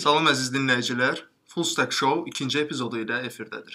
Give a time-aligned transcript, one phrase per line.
[0.00, 1.18] Salam əziz dinləyicilər.
[1.52, 3.74] Full Stack Show 2-ci epizodu ilə efirdədir.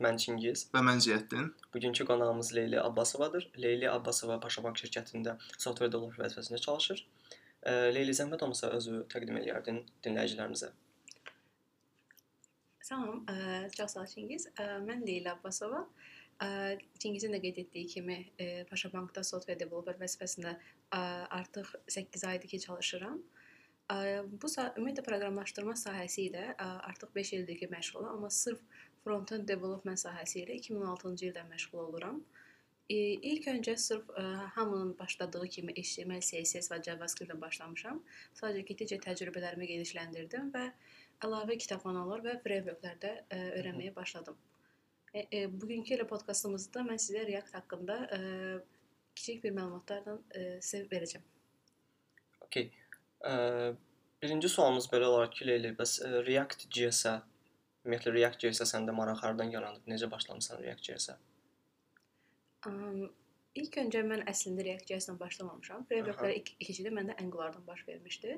[0.00, 0.62] Mən Çingiz.
[0.72, 1.50] Və mən Ziyəddin.
[1.74, 3.50] Bugünkü qonağımız Leyli Abbasovadır.
[3.60, 7.04] Leyli Abbasova Paşabank şirkətində software developer vəzifəsində çalışır.
[7.92, 10.72] Leyli zəhmət olmasa özü təqdim edərdin dinləyicilərimizə.
[12.84, 13.34] Salam, ə,
[13.72, 14.44] çox sağ ol Çingiz.
[14.60, 15.78] Ə, Mən Leyla Abbasova.
[16.44, 16.48] Ə,
[17.00, 20.98] Çingizin də qeyd etdiyi kimi ə, Paşabankda software developer vəzifəsində ə,
[21.38, 23.22] artıq 8 aydır ki, çalışıram.
[23.88, 23.96] Ə,
[24.28, 28.60] Bu ümumiyyətlə proqramlaşdırma sahəsi ilə ə, artıq 5 ildir ki, məşğulam, amma sırf
[29.06, 32.20] front-end development sahəsi ilə 2016-cı ildən məşğul oluram.
[32.92, 34.26] İlk öncə sırf ə,
[34.58, 38.04] hamının başladığı kimi HTML, CSS və JavaScript-lə başlamışam.
[38.36, 40.66] Sadəcə getdikcə təcrübələrimi genişləndirdim və
[41.24, 44.36] əlavə kitabxanalar və frameworklərdə ə, öyrənməyə başladım.
[45.14, 48.20] E, e, bugünkü elə podkastımızda mən sizə React haqqında ə,
[49.14, 51.22] kiçik bir məlumatlarla ə, sizə verəcəm.
[52.48, 52.70] Okay.
[53.24, 53.34] E,
[54.22, 57.14] birinci sualımız belə olar ki, Leyli, bəs e, React.js-ə
[57.84, 59.86] ümumiyyətlə React.js-ə səndə maraq hardan yaranıb?
[59.90, 61.16] Necə başlamısan React.js-ə?
[62.66, 63.10] Um,
[63.60, 65.84] ilk öncə mən əslində React.js-lə başlamamışam.
[65.90, 68.36] Frameworklara ilk ikincidə məndə Angular-dan baş vermişdi.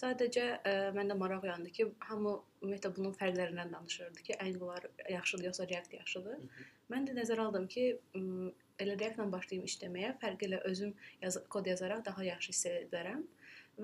[0.00, 5.68] Sadəcə ə, məndə maraq oyandı ki, hamı ümumiyyətlə bunun fərqlərindən danışırdı ki, Angular yaxşıdır yoxsa
[5.70, 6.40] React yaxşıdır.
[6.40, 6.66] Mhm.
[6.94, 7.86] Mən də nəzərə aldım ki,
[8.82, 13.24] elə React-la başlayım işləməyə, fərqi ilə özüm yaz kod yazaraq daha yaxşı hiss edərəm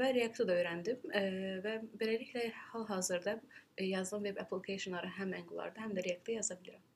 [0.00, 1.24] və React-ı da öyrəndim ə,
[1.64, 6.89] və beləliklə hal-hazırda ə, yazdığım web application-ları həm Angular-da, həm də React-da yaza bilirəm.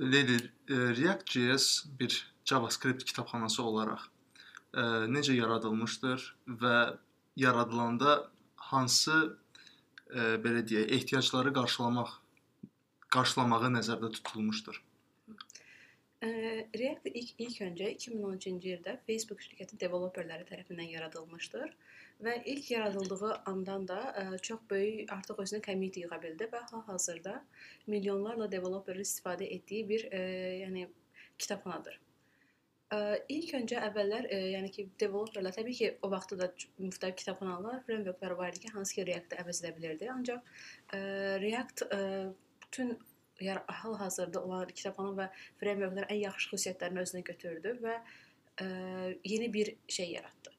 [0.00, 0.36] Leyli,
[0.68, 4.00] e, React.js bir JavaScript kitabxanası olaraq
[4.74, 4.80] e,
[5.14, 6.24] necə yaradılmışdır
[6.62, 6.78] və
[7.36, 8.16] yaradılanda
[8.56, 9.18] hansı
[10.10, 12.16] e, belə deyək, ehtiyacları qarşılamaq
[13.14, 14.82] qarşılamağı nəzərdə tutulmuşdur?
[16.24, 21.74] React ilk ilk öncə 2013-cü ildə Facebook şirkəti developerləri tərəfindən yaradılmışdır
[22.24, 23.98] və ilk yaradıldığı andan da
[24.42, 27.34] çox böyük artıq özünə community yığa bildi və hal-hazırda
[27.86, 30.22] milyonlarla developerin istifadə etdiyi bir ə,
[30.62, 30.86] yəni
[31.38, 32.00] kitabxanadır.
[32.94, 32.98] Ə,
[33.36, 38.36] ilk öncə əvvəllər, ə, yəni ki, developerlər təbii ki, o vaxtda da müxtəlif kitabxanalar, frameworklar
[38.38, 40.08] var idi ki, hansı ki React-ı əvəz edə bilirdi.
[40.14, 40.54] Ancaq
[40.94, 41.00] ə,
[41.42, 42.00] React ə,
[42.64, 42.96] bütün
[43.40, 45.28] hal-hazırda olan kitabxana və
[45.60, 47.96] frameworklar ən yaxşı xüsusiyyətlərini özünə götürdü və
[48.62, 48.66] ə,
[49.24, 50.52] yeni bir şey yaratdı.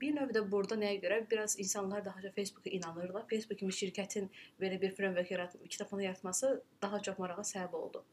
[0.00, 3.26] Bir növdə burada nəyə görə biraz insanlar daha çox Facebooka inanırlar.
[3.28, 4.30] Facebook kimi şirkətin
[4.60, 8.04] belə bir framework yaratması, kitabxana yaratması daha çox marağa səbəb oldu.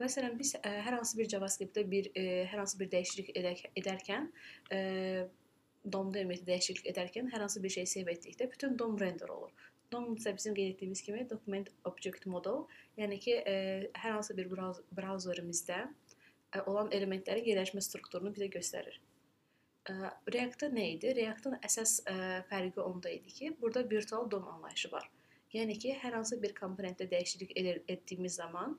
[0.00, 4.30] Məsələn, biz ə, hər hansı bir JavaScript-də bir ə, hər hansı bir dəyişiklik edər, edərkən
[4.72, 4.80] ə,
[5.92, 9.52] DOM-da dəyişiklik edərkən hər hansı bir şey save etdikdə bütün DOM render olur.
[9.94, 12.64] İsə bizim qeyd etdiyimiz kimi document object model,
[12.98, 13.56] yəni ki, ə,
[14.02, 18.96] hər hansı bir brauz brauzerimizdə ə, olan elementlərin yerləşmə strukturunu bizə göstərir.
[19.90, 19.94] Ə,
[20.34, 21.12] React-da nə idi?
[21.18, 22.16] React-ın əsas ə,
[22.50, 25.06] fərqi onda idi ki, burada virtual DOM anlayışı var.
[25.54, 28.74] Yəni ki, hər hansı bir komponentdə dəyişiklik edir, etdiyimiz zaman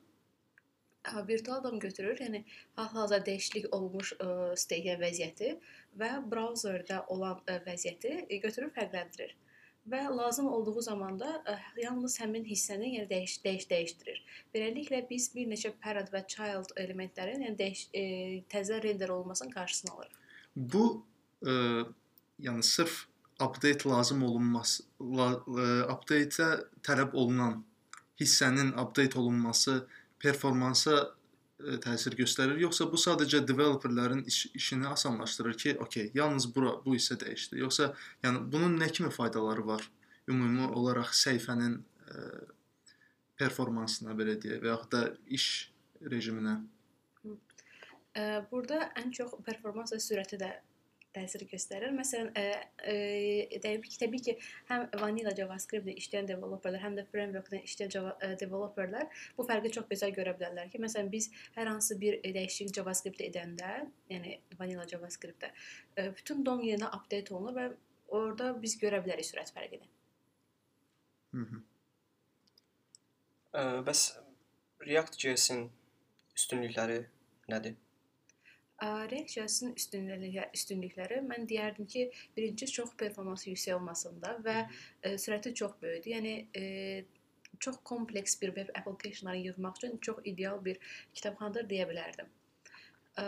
[1.30, 2.42] virtual DOM götürür, yəni
[2.76, 5.56] hal-hazırda dəyişiklik olmuş ə, state vəziyyəti
[6.02, 9.36] və brauzerdə olan ə, vəziyyəti götürüb fərqləndirir
[9.90, 14.22] və lazım olduğu zaman da ə, yalnız həmin hissəni yəni dəyiş, dəyiş dəyişdirir.
[14.54, 18.04] Beləliklə biz bir neçə parent və child elementlərin yəni dəyiş, e,
[18.52, 20.18] təzə render olunmasının qarşısını alırıq.
[20.56, 20.84] Bu
[21.46, 21.52] e,
[22.48, 23.06] yəni sırf
[23.40, 26.50] update lazım olunması, la, e, update-ə
[26.82, 27.64] tələb olunan
[28.20, 29.86] hissənin update olunması
[30.18, 31.15] performansa
[31.58, 37.16] təsir göstərir, yoxsa bu sadəcə developerlərin iş, işini asanlaşdırır ki, okey, yalnız bura bu hissə
[37.20, 37.60] dəyişdi.
[37.62, 37.92] Yoxsa
[38.24, 39.86] yəni bunun nə kimi faydaları var
[40.28, 42.24] ümumi olaraq səhifənin e,
[43.40, 45.02] performansına belə deyək və yaxud da
[45.38, 45.48] iş
[46.12, 46.58] rejiminə?
[48.16, 50.52] Ə, Burada ən çox performans və sürətə də
[51.16, 51.94] təsir göstərir.
[51.96, 52.44] Məsələn, ə,
[52.92, 52.96] ə,
[53.64, 54.36] təbii ki, təbii ki,
[54.70, 59.08] həm vanilla JavaScript-də işləyən developerlər, həm də framework-da işləyən Java, ə, developerlər
[59.38, 63.72] bu fərqi çox gözəl görə bilərlər ki, məsələn, biz hər hansı bir dəyişiklik JavaScript-də edəndə,
[64.12, 67.70] yəni vanilla JavaScript-də ə, bütün DOM yerinə update olunur və
[68.14, 69.88] orada biz görə bilərik sürət fərqini.
[73.56, 74.02] E, bəs
[74.86, 75.66] React.js-in
[76.36, 77.00] üstünlükləri
[77.52, 77.76] nədir?
[78.76, 85.54] Ə, React.js-in üstünlükləri, üstünlükləri mən deyərdim ki, birincisi çox performansı yüksək olmasında və ə, sürəti
[85.56, 86.10] çox böyükdür.
[86.12, 86.64] Yəni ə,
[87.58, 90.76] çox kompleks bir web applicationları yığmaq üçün çox ideal bir
[91.14, 92.28] kitabxanadır deyə bilərdim.
[93.16, 93.24] Ə,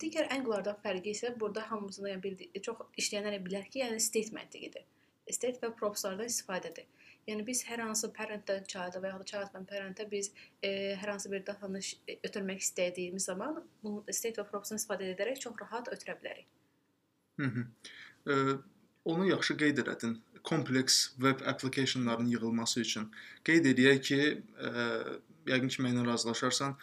[0.00, 4.88] digər Angular-dan fərqi isə burada hamımızın yəni bildiyi, çox işləyənlər bilər ki, yəni statementlidir.
[5.30, 6.86] state və propslardan istifadədir.
[7.28, 10.32] Yəni biz hər hansı parent-dən child-a və ya da child-dan parent-ə biz
[10.62, 11.78] e, hər hansı bir datanı
[12.08, 16.48] e, ötürmək istədiyimiz zaman bu state və propsdan istifadə edərək çox rahat ötürə bilərik.
[17.38, 17.66] -hı.
[18.26, 18.58] E,
[19.04, 20.18] onu yaxşı qeyd elədin.
[20.42, 23.10] Kompleks web applicationların yığılması üçün
[23.44, 24.20] qeyd edək ki,
[24.66, 24.70] e,
[25.46, 26.76] yəqin ki, mənimlə razılaşarsan,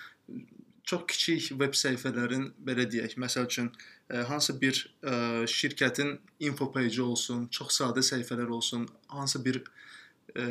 [0.90, 3.68] çox kiçik veb səhifələrin belə deyək, məsəl üçün
[4.10, 9.62] ə, hansı bir ə, şirkətin info page olsun, çox sadə səhifələr olsun, hansı bir
[10.36, 10.48] ə,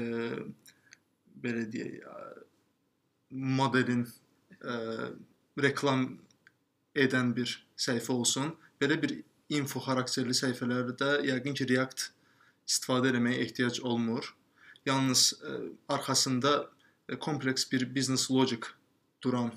[1.42, 1.98] belə deyək,
[3.30, 5.12] modelin ə,
[5.60, 6.06] reklam
[6.98, 8.54] edən bir səhifə olsun.
[8.80, 9.14] Belə bir
[9.54, 12.10] info xarakterli səhifələrdə yəqin ki, React
[12.68, 14.34] istifadə etməyə ehtiyac olmur.
[14.88, 15.56] Yalnız ə,
[15.94, 18.70] arxasında ə, kompleks bir business logic
[19.24, 19.52] duran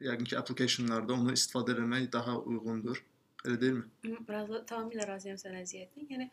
[0.00, 3.02] yəqin ki, applicationlarda onu istifadə etmək daha uyğundur.
[3.44, 4.16] Elə deyilmi?
[4.28, 6.08] Razı, tamamilə razıyam sənə əziyyətin.
[6.12, 6.26] Yəni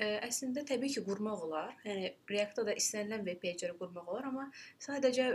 [0.00, 1.74] əslində təbii ki, qurmaq olar.
[1.86, 4.46] Yəni React-da da istənilən web page-ləri qurmaq olar, amma
[4.82, 5.28] sadəcə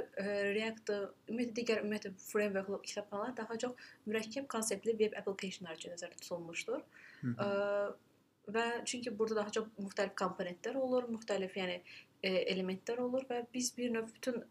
[0.58, 1.00] React-da
[1.30, 6.84] ümumiyyətlə digər ümumiyyətlə framework kitabxanalar daha çox mürəkkəb konseptli web application-lar üçün nəzərdə tutulmuşdur.
[7.22, 7.96] Hı -hı.
[8.48, 11.82] Və çünki burada daha çox müxtəlif komponentlər olur, müxtəlif yəni
[12.24, 14.44] elementlər olur və biz bir növ bütün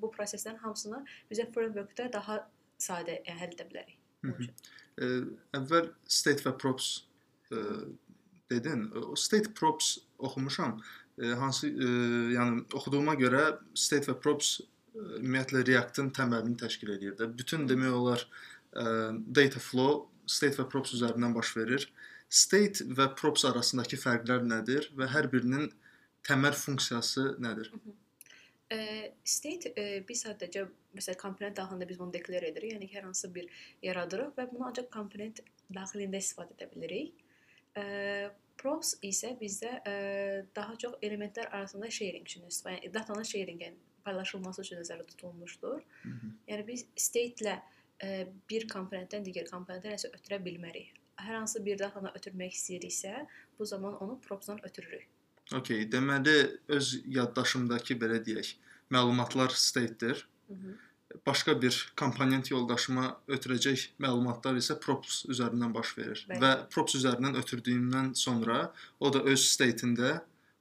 [0.00, 2.48] bu proseslərin hamısını bizə framework-da daha
[2.78, 3.98] sadə həll edə bilərik.
[4.24, 4.48] Hı -hı.
[4.94, 5.06] Ə,
[5.58, 7.06] əvvəl state və props
[7.50, 7.58] ə,
[8.50, 8.88] dedin.
[9.12, 10.78] O state props oxumuşam.
[11.18, 11.90] Ə, hansı ə,
[12.36, 14.56] yəni oxuduğuma görə state və props
[14.94, 17.26] ümumiyyətlə React-ın təməlini təşkil edir də.
[17.38, 18.28] Bütün demək olar
[18.74, 21.88] data flow state və props üzərindən baş verir.
[22.28, 25.68] State və props arasındakı fərqlər nədir və hər birinin
[26.26, 27.70] təməl funksiyası nədir?
[27.72, 27.94] Hı -hı.
[29.24, 29.74] State
[30.08, 30.64] biz sadəcə
[30.96, 32.72] məsələn komponent daxilində biz bunu deklar edirik.
[32.72, 33.46] Yəni hər hansı bir
[33.82, 37.23] yaradırıq və bunu ancaq komponent daxilində istifadə edə bilirik.
[38.60, 39.70] Props isə bizdə
[40.56, 45.80] daha çox elementlər arasında sharing üçün istifadə, yəni datanın sharingin paylaşılması üçün nəzərdə tutulmuşdur.
[46.02, 46.30] Hı -hı.
[46.48, 47.56] Yəni biz state-lə
[48.50, 50.92] bir komponentdən digər komponentə nəsə ötürə bilmərik.
[51.16, 53.26] Hər hansı bir datanı ötürmək istəyiriksə,
[53.58, 55.08] bu zaman onu props-dan ötürürük.
[55.52, 58.56] Okay, deməli öz yaddaşımdakı belə deyək,
[58.90, 60.28] məlumatlar state-dir.
[61.26, 63.04] Başqa bir komponent yoldaşıma
[63.36, 66.40] ötürəcək məlumatlar isə props üzərindən baş verir Bəli.
[66.42, 70.16] və props üzərindən ötürdüyümdən sonra o da öz state-ində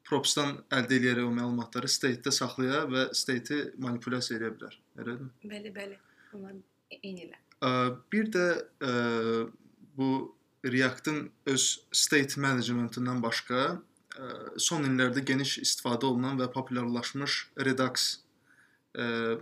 [0.08, 4.78] propsdan əldə edərək o məlumatları state-də saxlaya və state-i manipulyasiya edə bilər.
[5.04, 5.30] Eləmi?
[5.56, 5.98] Bəli, bəli.
[6.36, 6.60] Onlar
[7.00, 7.40] eynilə.
[8.12, 8.48] Bir də
[8.84, 8.94] ə,
[9.98, 10.10] bu
[10.64, 13.64] React-ın öz state managementindən başqa
[14.62, 18.06] son illərdə geniş istifadə olunan və populyarlaşmış Redux
[18.94, 19.40] ə,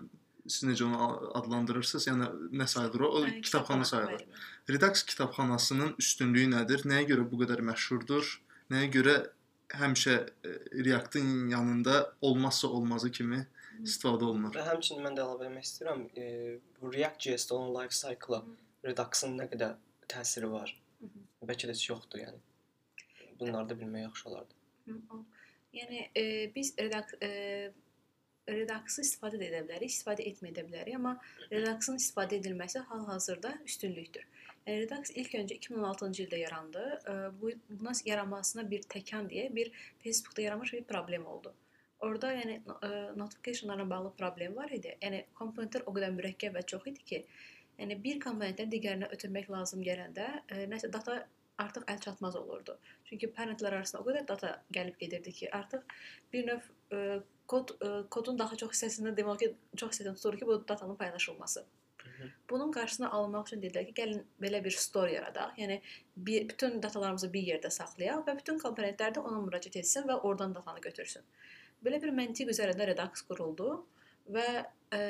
[0.51, 2.07] siz necə onu adlandırırsınız?
[2.09, 2.29] Yəni
[2.61, 3.11] nə sayılır o?
[3.19, 4.25] O Hə, kitabxana sayılır.
[4.69, 6.85] Redux kitabxanasının üstünlüyü nədir?
[6.91, 8.33] Nəyə görə bu qədər məşhurdur?
[8.73, 9.15] Nəyə görə
[9.81, 10.15] həmişə
[10.85, 13.41] React-ın yanında olmazsa olmazı kimi
[13.81, 14.55] istifadə olunur?
[14.55, 16.25] Və həmçinin mən də əlavə etmək istəyirəm, e,
[16.81, 18.41] bu React.js-də onun life cycle-a
[18.85, 19.77] Redux-ın nə qədər
[20.11, 20.73] təsiri var?
[21.41, 22.41] Bəlkə də heç yoxdur, yəni.
[23.39, 24.53] Bunları da bilmək yaxşı olardı.
[25.73, 26.23] Yəni e,
[26.55, 27.29] biz Redux e,
[28.51, 31.15] Redux-u istifadə edə bilərik, istifadə etməyə də bilərik, amma
[31.51, 34.27] Redux-un istifadə edilməsi hal-hazırda üstünlükdür.
[34.67, 36.83] Yəni Redux ilk öncə 2016-cı ildə yarandı.
[37.11, 39.71] E, bu buna yaranmasına bir təkan deyə bir
[40.03, 41.53] Facebookda yaranmış bir problem oldu.
[42.05, 44.95] Orda yəni e, notificationlarla bağlı problem var idi.
[45.01, 47.23] Yəni komponentlər o qədər mürəkkəb və çox idi ki,
[47.81, 50.27] yəni bir komponentdən digərinə ötürmək lazım gələndə
[50.69, 51.23] nəsə data
[51.63, 52.77] artıq əl çatmaz olurdu.
[53.09, 55.83] Çünki parentlər arasında o qədər data gəlib gedirdi ki, artıq
[56.33, 57.19] bir növ ə, e,
[57.51, 60.99] kod ə, e, kodun daha çox hissəsində demək ki, çox hissəsində tutur ki, bu datanın
[60.99, 61.65] paylaşılması.
[62.49, 65.55] Bunun qarşısını almaq üçün dedilər ki, gəlin belə bir store yaradaq.
[65.57, 65.79] Yəni
[66.15, 70.53] bir, bütün datalarımızı bir yerdə saxlayaq və bütün komponentlər də ona müraciət etsin və oradan
[70.55, 71.25] datanı götürsün.
[71.85, 73.71] Belə bir məntiq üzərində Redux quruldu
[74.35, 74.45] və
[74.93, 75.01] e,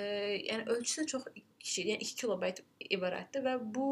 [0.47, 3.89] yəni ölçüsü çox kiçik, yəni 2 kilobayt ibarətdir və bu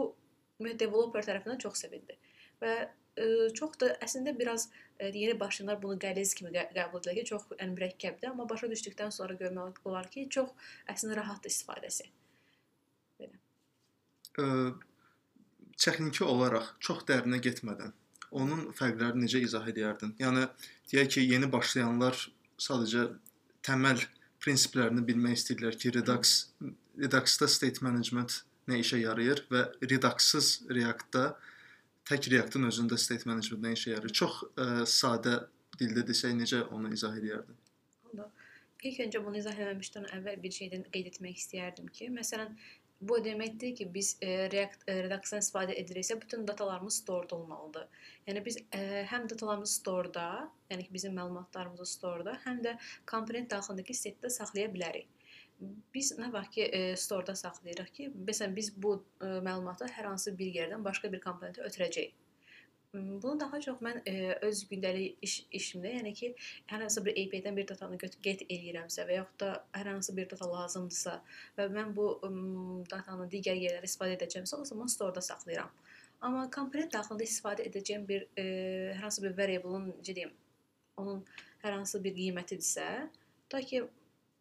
[0.80, 2.16] developer tərəfindən çox sevildi
[2.64, 2.90] və ə,
[3.24, 7.22] e, çox da əslində biraz ə, e, yeni başlayanlar bunu qəliz kimi qə qəbul edirlər
[7.22, 10.52] ki, çox yəni mürəkkəbdir, amma başa düşdükdən sonra görmək olar ki, çox
[10.92, 12.10] əslində rahatdır istifadəsi.
[13.22, 13.40] Belə.
[14.40, 14.46] Ə,
[15.80, 17.96] texniki olaraq çox dərinə getmədən
[18.36, 20.14] onun fərqlərini necə izah edərdin?
[20.22, 20.46] Yəni
[20.92, 22.18] deyək ki, yeni başlayanlar
[22.62, 23.08] sadəcə
[23.66, 24.04] təməl
[24.44, 26.36] prinsiplərini bilmək istəyirlər ki, Redux
[27.00, 31.32] Redux-da state management nə işə yarayır və Redux-sız React-da
[32.10, 34.16] tək React-ın özündə state management nə işə yarayır?
[34.22, 35.38] Çox ə, e, sadə
[35.80, 37.58] dildə desək necə onu izah edərdin?
[38.80, 42.54] İlk öncə bunu izah etməmişdən əvvəl bir şeydən qeyd etmək istəyərdim ki, məsələn,
[43.02, 47.88] bu deməkdir ki, biz e, React e, Redux-dan istifadə ediriksə, bütün datalarımız stored olmalıdır.
[48.28, 50.26] Yəni biz e, həm datalarımızı storeda,
[50.72, 52.76] yəni ki, bizim məlumatlarımızı storeda, həm də
[53.12, 55.12] komponent daxilindəki setdə saxlaya bilərik.
[55.94, 60.32] Biz nə vaxt ki, e, storeda saxlayırıq ki, məsələn biz bu e, məlumatı hər hansı
[60.40, 62.14] bir yerdən başqa bir komponentə ötürəcəyik.
[62.94, 64.14] Bunu daha çox mən e,
[64.48, 66.30] öz gündəlik iş işimdə, yəni ki,
[66.72, 70.48] hər hansı bir API-dən bir datanı get eləyirəmsə və yaxud da hər hansı bir data
[70.50, 71.20] lazımdırsa
[71.60, 72.40] və mən bu ım,
[72.90, 75.70] datanı digər yerlərə istifadə edəcəmsə, o zaman store-da saxlayıram.
[76.26, 78.48] Amma komponent daxilində istifadə edəcəyim bir e,
[78.96, 80.34] hər hansı bir variable-un necə deyim,
[80.98, 81.22] onun
[81.62, 82.90] hər hansı bir qiymətidirsə,
[83.54, 83.84] ta ki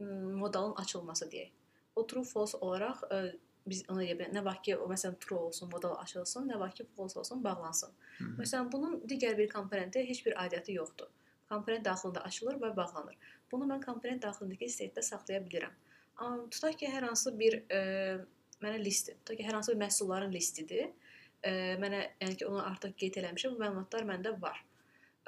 [0.01, 1.51] modalın açılması deyək.
[1.97, 3.33] O true false olaraq e,
[3.67, 4.35] biz ona deyə bilərik.
[4.37, 7.93] Nə vaxt ki, o məsələn true olsun, model açılsın, nə vaxt ki, false olsun, bağlansın.
[8.19, 8.37] Hı -hı.
[8.43, 11.11] Məsələn, bunun digər bir komponentə heç bir aidiyyəti yoxdur.
[11.49, 13.17] Komponent daxilində açılır və bağlanır.
[13.53, 15.75] Bunu mən komponent daxilindəki statdə saxlaya bilirəm.
[16.17, 17.81] Amma tutaq ki, hər hansı bir e,
[18.63, 20.91] mənə list, tutaq ki, hər hansı bir məhsulların listidir.
[21.43, 21.51] E,
[21.83, 24.65] mənə yəni ki, onu artıq qeyd eləmişəm, bu məlumatlar məndə var.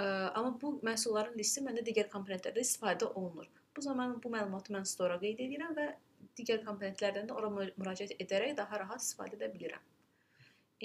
[0.01, 0.05] E,
[0.39, 3.49] amma bu məhsulların listi məndə digər komponentlərdə istifadə olunur.
[3.77, 5.91] Bu zaman bu məlumatı mən store-a qeyd edirəm və
[6.39, 9.85] digər komponentlərdən də ora müraciət edərək daha rahat istifadə edə bilirəm.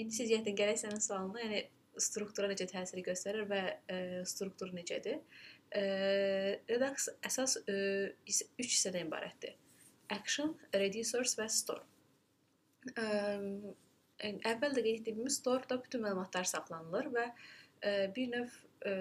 [0.02, 1.62] İndi siz yəqin gələk sənin sualına, yəni
[2.06, 5.22] struktura necə təsir göstərir və e, struktur necədir?
[5.72, 5.84] E,
[6.68, 7.78] Redux əsas e,
[8.28, 9.56] 3 hissədən ibarətdir.
[10.12, 11.82] Action, reducers və store.
[12.92, 13.06] E,
[14.52, 18.94] əvvəl də qeyd etdiyimiz store-da bütün məlumatlar saxlanılır və e, bir növ e,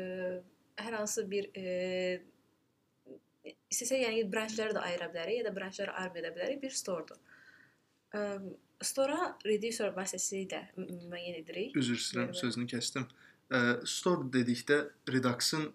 [0.81, 2.21] hər hansı bir e,
[3.71, 6.61] istəsə yəni branchları da ayıra bilərik ya da branchları ayırmaya da bilərik.
[6.61, 7.19] Bir store-dur.
[8.83, 11.75] Store-a reducer vasitəsilə müəyyən edirik.
[11.79, 13.07] Üzr istəyirəm, sözünü kəsdim.
[13.87, 14.77] Store dedikdə
[15.11, 15.67] Redux-ın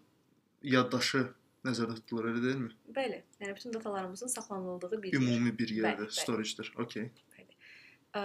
[0.75, 1.27] yaddaşı
[1.67, 2.71] nəzərdə tutulur, elə deyilmi?
[2.97, 3.21] Bəli.
[3.43, 6.73] Yəni bütün datalarımızın saxlanıldığı bir ümumi bir yerdə storage-dir.
[6.81, 7.11] Okay.
[7.37, 7.59] Bəli.
[8.17, 8.23] Ə,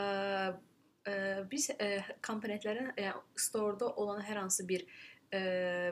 [1.12, 1.16] ə,
[1.52, 1.90] biz ə,
[2.26, 4.88] komponentlərin yəni store-da olan hər hansı bir
[5.34, 5.42] ə,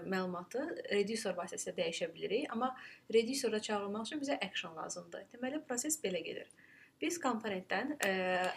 [0.10, 2.74] məlumatı reducer vasitəsilə dəyişə bilirik, amma
[3.13, 5.28] reducer-da çağırmaq üçün bizə action lazımdır.
[5.34, 6.50] Deməli proses belə gedir.
[7.02, 8.13] Biz komponentdən ə,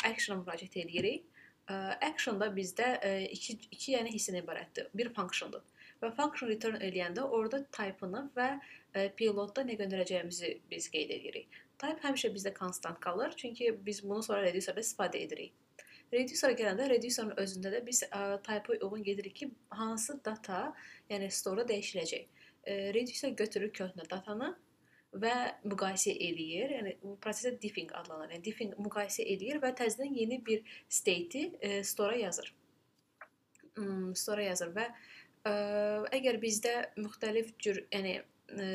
[0.08, 1.26] action-a müraciət edirik.
[1.66, 4.90] Ə, action-da bizdə ə, iki iki yəni hissədən ibarətdir.
[4.94, 5.64] Bir function-dur.
[6.02, 11.62] Və function return eləyəndə orada type-ını və ə, payload-da nə göndərəcəyimizi biz qeyd edirik.
[11.80, 15.52] Type həmişə bizdə konstant qalır, çünki biz bunu sonra reducer-da istifadə edirik.
[16.12, 18.02] Reducer gələndə reducerın özündə də biz
[18.46, 20.60] type-a uyğun gedirik ki, hansı data,
[21.10, 22.44] yəni store-a dəyişiləcək.
[22.94, 24.52] Reducer götürür köhnə datanı
[25.22, 25.34] və
[25.64, 26.76] müqayisə eləyir.
[26.78, 28.30] Yəni bu prosesə diffing adlanır.
[28.36, 32.54] Yəni diffing müqayisə eləyir və təzədən yeni bir state-i e, store-a yazır.
[33.76, 34.88] Hmm, store-a yazır və
[36.16, 38.16] əgər bizdə müxtəlif cür, yəni
[38.52, 38.68] ə,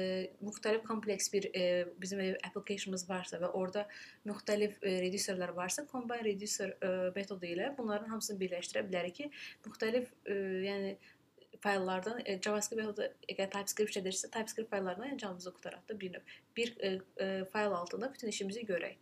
[0.44, 1.64] müxtəlif kompleks bir ə,
[2.02, 3.88] bizim applicationımız varsa və orada
[4.28, 9.32] müxtəlif ə, reducerlər varsa, combine reducer ə, metodu ilə bunların hamısını birləşdirə bilərik ki,
[9.68, 10.38] müxtəlif ə,
[10.68, 10.96] yəni
[11.62, 16.34] fayllardan e, JavaScript metodu əgər TypeScript edirsə, TypeScript fayllarından yəni canımızı qutaraq da bir növ
[16.58, 16.92] bir e,
[17.26, 18.96] e, fayl altında bütün işimizi görək.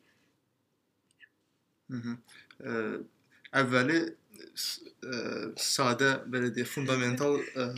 [1.89, 2.17] Mhm.
[2.59, 2.73] E,
[3.61, 5.21] əvvəli e,
[5.69, 7.69] sadə belə deyək, fundamental e,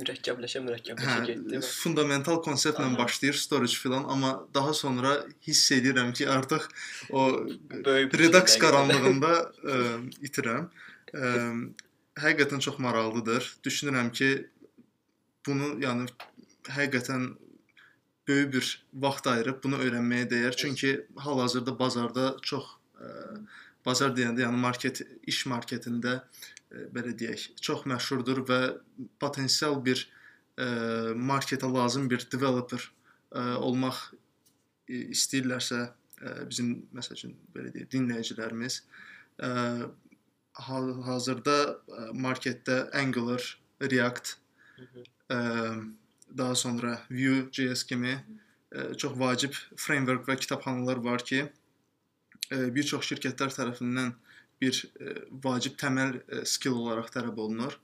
[0.00, 1.60] mürəkkəbləşə mürəkkəbləşə hə, getdi.
[1.66, 5.14] Fundamental konseptlə başlayır storage filan, amma daha sonra
[5.46, 6.66] hiss edirəm ki, artıq
[7.10, 7.26] o
[8.20, 9.34] Redux qaranlığında
[9.74, 9.78] ə,
[10.26, 10.70] itirəm.
[11.12, 11.34] Ə,
[12.24, 13.46] həqiqətən çox maraqlıdır.
[13.64, 14.30] Düşünürəm ki,
[15.46, 16.08] bunu yəni
[16.76, 17.30] həqiqətən
[18.28, 18.74] böyük bir
[19.06, 20.56] vaxt ayırıb bunu öyrənməyə dəyər.
[20.56, 23.40] Çünki hal-hazırda bazarda çox ə,
[23.86, 26.20] bazar deyəndə yəni market iş marketində
[26.70, 28.60] belə deyək, çox məşhurdur və
[29.22, 30.02] potensial bir
[30.60, 33.98] ə, marketə lazım bir developer ə, olmaq
[34.90, 38.80] istəyirlərsə ə, bizim məsəl üçün belə deyək, dinləyicilərimiz
[39.42, 39.50] ə,
[40.66, 41.58] hal-hazırda
[42.14, 43.42] marketdə Angular,
[43.80, 44.36] React,
[45.32, 45.40] ə,
[46.30, 51.46] daha sonra Vue.js kimi ə, çox vacib framework və kitabxanalar var ki,
[52.50, 54.29] ə, bir çox şirkətlər tərəfindən ə,
[54.60, 55.14] bir e,
[55.44, 57.76] vacib təməl e, skill olaraq tələb olunur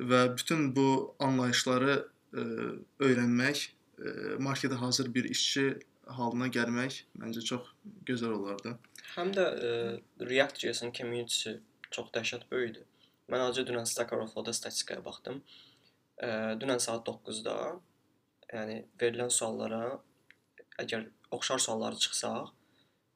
[0.00, 2.44] və bütün bu anlayışları e,
[3.06, 3.68] öyrənmək,
[4.40, 5.64] marketə hazır bir işçi
[6.16, 7.66] halına gəlmək məncə çox
[8.08, 8.76] gözəl olardı.
[9.14, 9.72] Həm də e,
[10.30, 11.58] React.js-in community
[11.90, 12.86] çox dəhşət böyükdür.
[13.30, 15.42] Mən azca dünən Stack Overflow-da statistikaya baxdım.
[16.18, 16.30] E,
[16.62, 17.56] dünən saat 9-da
[18.54, 20.00] yəni verilən suallara
[20.82, 22.54] əgər oxşar suallar çıxsaq,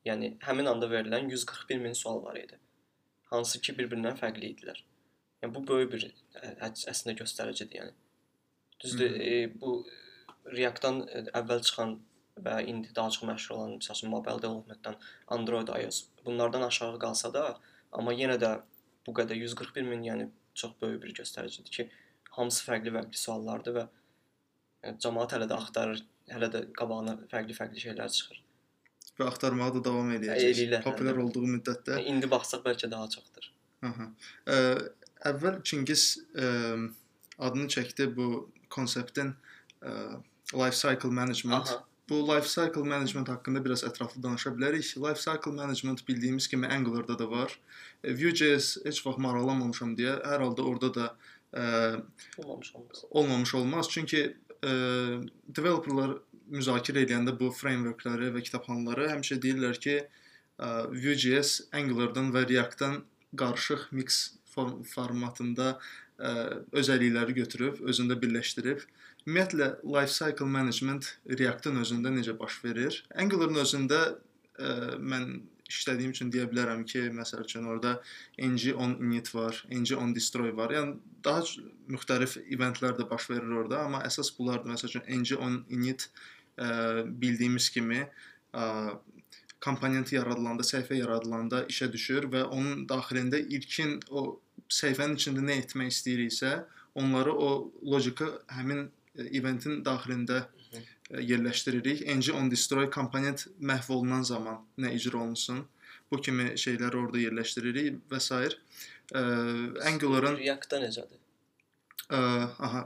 [0.06, 2.60] yəni həmin anda verilən 141 min sual var idi
[3.34, 4.80] hansı ki bir-birindən fərqli idilər.
[5.42, 6.08] Yəni bu böyük bir
[6.68, 7.94] əslində göstəricidir, yəni.
[8.84, 9.78] Düzdür, e, bu
[10.52, 11.02] React-dan
[11.40, 11.98] əvvəl çıxan
[12.46, 14.96] və indi daha çox məşhur olan məsəl üçün mobile developmentdən
[15.36, 17.44] Android, iOS bunlardan aşağı qalsa da,
[17.92, 18.50] amma yenə də
[19.06, 21.88] bu qədər 141 min, yəni çox böyük bir göstəricidir ki,
[22.38, 23.84] hamısı fərqli-fərqli suallardır və
[24.86, 26.02] yəni, cəmaət hələ də axtarır,
[26.34, 28.43] hələ də qabağına fərqli-fərqli şeylər çıxır.
[29.18, 30.82] Və axtarmağa da davam edəcək.
[30.82, 31.24] Populyar hə.
[31.28, 32.00] olduğu müddətdə.
[32.10, 33.50] İndi baxsaq bəlkə daha çoxdur.
[33.86, 34.08] Aha.
[34.50, 34.58] Ə,
[35.30, 36.48] əvvəl Çingiz ə,
[37.38, 38.28] adını çəkdi bu
[38.74, 39.34] konseptin
[39.82, 40.18] ə,
[40.54, 41.70] life cycle management.
[41.70, 41.84] Aha.
[42.08, 44.90] Bu life cycle management haqqında biraz ətraflı danışa bilərik.
[45.00, 47.54] Life cycle management bildiyimiz kimi Angular-da da var.
[48.04, 51.06] E, Vue.js heç vaxt maraqlanmamışam deyə hər halda orada da
[51.54, 51.64] ə,
[52.42, 53.04] Olmamış olmaz.
[53.10, 53.90] olmamış olmaz.
[53.90, 54.26] Çünki
[54.60, 54.74] ə,
[55.48, 56.18] developerlar
[56.52, 59.98] müzakirə edəndə bu frameworkları və kitabxanaları həmişə deyirlər ki,
[60.58, 63.00] Vue.js Angular-dan və React-dan
[63.36, 64.18] qarışıq mix
[64.54, 65.72] form formatında
[66.18, 66.30] ə,
[66.78, 68.84] özəllikləri götürüb, özündə birləşdirib.
[69.26, 73.00] Ümumiyyətlə life cycle management React-ın özündə necə baş verir?
[73.18, 74.70] Angular-ın özündə ə,
[75.00, 77.96] mən işlədiyim üçün deyə bilərəm ki, məsəl üçün orada
[78.38, 80.70] ng-on init var, ng-on destroy var.
[80.76, 81.42] Yəni daha
[81.90, 84.76] müxtəlif eventlər də baş verir orada, amma əsas bunlardır.
[84.76, 88.64] Məsəl üçün ng-on init ə, bildiyimiz kimi ə,
[89.64, 94.26] komponent yaradılanda, səhifə yaradılanda işə düşür və onun daxilində ilkin o
[94.72, 96.52] səhifənin içində nə etmək istəyiriksə,
[97.00, 97.50] onları o
[97.82, 100.84] logika həmin ə, eventin daxilində ə,
[101.20, 102.04] yerləşdiririk.
[102.18, 105.64] ng-on destroy komponent məhv olunan zaman nə icra olunsun.
[106.10, 108.56] Bu kimi şeyləri orada yerləşdiririk və s.
[109.14, 111.23] Angular-ın React-da necədir?
[112.12, 112.18] Ə,
[112.66, 112.84] aha,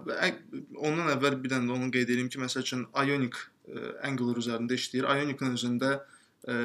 [0.78, 4.78] ondan əvvəl bir dənə də onu qeyd edeyim ki, məsəl üçün Ionic ə, Angular üzərində
[4.78, 5.08] işləyir.
[5.10, 5.92] Ionic'in özündə
[6.46, 6.58] ə,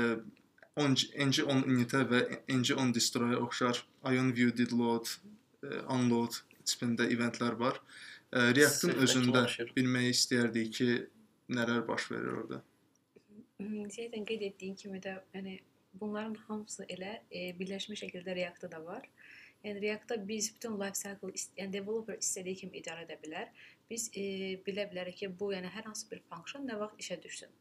[0.78, 5.10] ng-on initə və ng-on destroy-a oxşar Ion view did load,
[5.66, 7.82] ə, unload tipində eventlər var.
[8.34, 9.44] React-ın özündə
[9.76, 10.88] bilmək istəyərdik ki,
[11.54, 12.64] nələr baş verir orada.
[13.94, 15.60] Zaten qeyd etdiyin kimi də, yəni
[16.00, 19.06] bunların hamısı elə e, birləşmiş şəkildə React-da da var.
[19.64, 23.52] Yəni React-da biz bütün life cycle, yəni developer istədiyi kimi idarə edə bilər.
[23.90, 24.24] Biz e,
[24.66, 27.54] bilə bilərik ki, bu yəni hər hansı bir funksiyon nə vaxt işə düşsün.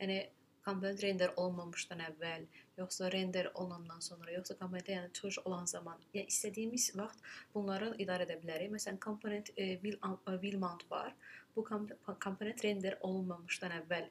[0.00, 0.16] Yəni
[0.64, 2.46] komponent render olmamışdan əvvəl,
[2.80, 8.28] yoxsa render olunandan sonra, yoxsa komponentə yəni çıxış olan zaman, yəni istədiyimiz vaxt bunları idarə
[8.28, 8.72] edə bilərik.
[8.74, 9.98] Məsələn, komponent e, will,
[10.44, 11.16] will mount var.
[11.56, 11.88] Bu kom
[12.24, 14.06] komponent render olunmamışdan əvvəl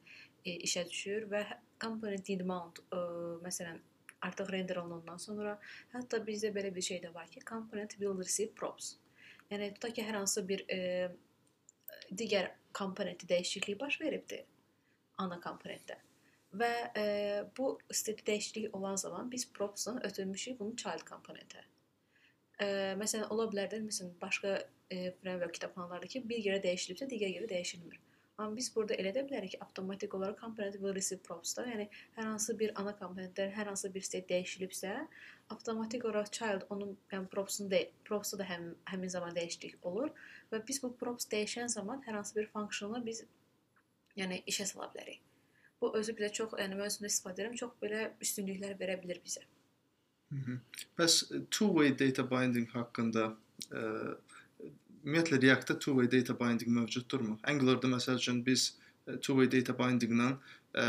[0.45, 1.45] e, işə düşür və
[1.81, 3.05] component need mount e,
[3.45, 3.79] məsələn
[4.21, 5.55] artıq render olunandan sonra
[5.93, 8.95] hətta bizdə belə bir şey də var ki, component will receive props.
[9.51, 10.79] Yəni tutaq ki, hər hansı bir e,
[12.11, 14.43] digər komponentdə dəyişiklik baş veribdi
[15.17, 15.97] ana komponentdə.
[16.59, 17.05] Və e,
[17.57, 21.63] bu state dəyişiklik olan zaman biz propsdan ötürmüşük bunu child komponentə.
[22.59, 22.67] E,
[22.99, 24.55] məsələn, ola bilər də məsələn başqa
[24.89, 27.99] e, framework kitabxanalarda ki, bir yerə dəyişilibsə, digər yerə dəyişilmir.
[28.39, 32.29] Amma biz burada elə də bilərik ki, avtomatik olaraq komponent will receive props-da, yəni hər
[32.29, 34.93] hansı bir ana komponentdən hər hansı bir state dəyişilibsə,
[35.55, 40.13] avtomatik olaraq child onun yəni propsunu da propsda da həm həmin zaman dəyişiklik olur
[40.53, 43.25] və biz bu props dəyişən zaman hər hansı bir funksiyonu biz
[44.21, 45.19] yəni işə sala bilərik.
[45.81, 49.43] Bu özü bizə çox, yəni mən özümdə istifadə edirəm, çox belə üstünlüklər verə bilər bizə.
[50.35, 50.59] Mhm.
[50.99, 53.29] Bəs e, two-way data binding haqqında
[53.71, 53.83] ə,
[55.03, 57.39] ümumiyyətlə React-da two-way data binding mövcuddurmu?
[57.47, 58.71] Angular-da məsəl üçün biz
[59.07, 60.31] ə, two-way data binding-lə
[60.75, 60.87] ə,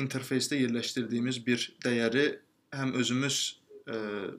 [0.00, 2.26] interfeysdə yerləşdirdiyimiz bir dəyəri
[2.76, 3.38] həm özümüz
[3.84, 3.98] ə,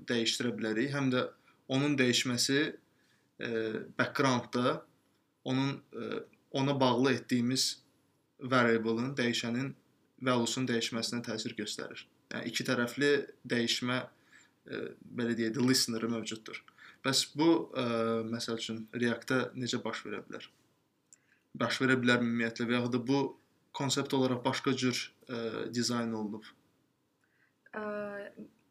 [0.09, 1.27] dəyişdirə bilərik, həm də
[1.73, 2.73] onun dəyişməsi ə,
[3.99, 4.79] background-da
[5.49, 7.69] onun ə, ona bağlı etdiyimiz
[8.39, 9.71] variable-ın, dəyişənin
[10.23, 12.05] value-sunun dəyişməsinə təsir göstərir.
[12.33, 13.13] Yəni iki tərəfli
[13.49, 16.63] dəyişmə ə, belə deyək də listener mövcuddur.
[17.03, 17.85] Bəs bu ə,
[18.31, 20.47] məsəl üçün React-da necə baş verə bilər?
[21.59, 23.21] Baş verə bilərmi ümumiyyətlə və yaxud da bu
[23.75, 24.95] konsept olaraq başqa cür
[25.27, 25.39] ə,
[25.75, 26.47] dizayn olunub?
[27.75, 27.83] Ə,